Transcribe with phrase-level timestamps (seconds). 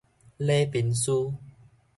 [0.39, 1.31] 禮賓書